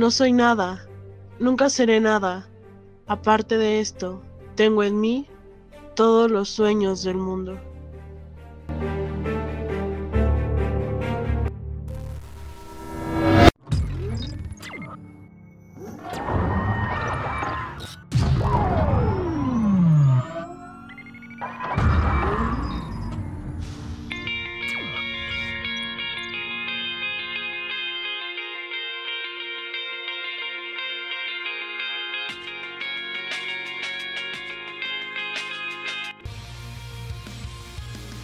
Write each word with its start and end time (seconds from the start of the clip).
No 0.00 0.10
soy 0.10 0.32
nada, 0.32 0.88
nunca 1.38 1.68
seré 1.68 2.00
nada. 2.00 2.48
Aparte 3.06 3.58
de 3.58 3.80
esto, 3.80 4.22
tengo 4.54 4.82
en 4.82 4.98
mí 4.98 5.26
todos 5.94 6.30
los 6.30 6.48
sueños 6.48 7.02
del 7.02 7.18
mundo. 7.18 7.60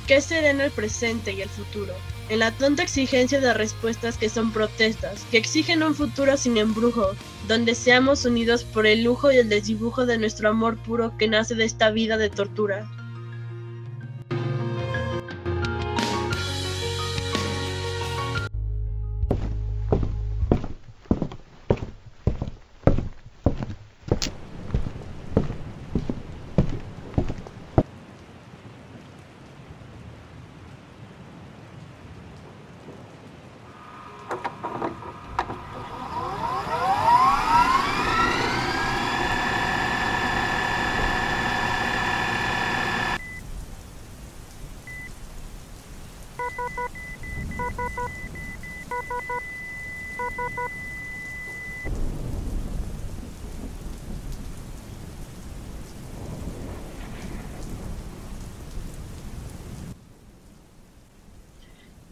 ¿Qué 0.06 0.20
será 0.20 0.50
el 0.50 0.70
presente 0.70 1.32
y 1.32 1.42
el 1.42 1.48
futuro? 1.48 1.92
En 2.28 2.38
la 2.38 2.52
tonta 2.52 2.84
exigencia 2.84 3.40
de 3.40 3.52
respuestas 3.52 4.18
que 4.18 4.28
son 4.28 4.52
protestas, 4.52 5.24
que 5.32 5.38
exigen 5.38 5.82
un 5.82 5.96
futuro 5.96 6.36
sin 6.36 6.56
embrujo, 6.56 7.10
donde 7.48 7.74
seamos 7.74 8.24
unidos 8.24 8.62
por 8.62 8.86
el 8.86 9.02
lujo 9.02 9.32
y 9.32 9.36
el 9.38 9.48
desdibujo 9.48 10.06
de 10.06 10.18
nuestro 10.18 10.48
amor 10.48 10.76
puro 10.76 11.16
que 11.18 11.26
nace 11.26 11.56
de 11.56 11.64
esta 11.64 11.90
vida 11.90 12.16
de 12.18 12.30
tortura. 12.30 12.88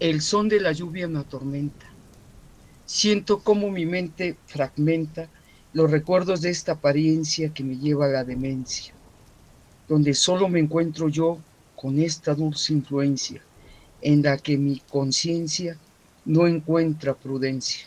El 0.04 0.20
son 0.20 0.50
de 0.50 0.60
la 0.60 0.72
lluvia 0.72 1.08
me 1.08 1.20
atormenta. 1.20 1.86
Siento 2.84 3.38
cómo 3.38 3.70
mi 3.70 3.86
mente 3.86 4.36
fragmenta 4.44 5.30
los 5.72 5.90
recuerdos 5.90 6.42
de 6.42 6.50
esta 6.50 6.72
apariencia 6.72 7.54
que 7.54 7.64
me 7.64 7.78
lleva 7.78 8.04
a 8.04 8.10
la 8.10 8.22
demencia, 8.22 8.92
donde 9.88 10.12
solo 10.12 10.46
me 10.50 10.60
encuentro 10.60 11.08
yo 11.08 11.38
con 11.74 11.98
esta 11.98 12.34
dulce 12.34 12.74
influencia 12.74 13.40
en 14.02 14.22
la 14.22 14.36
que 14.36 14.58
mi 14.58 14.78
conciencia 14.80 15.78
no 16.26 16.46
encuentra 16.46 17.14
prudencia. 17.14 17.86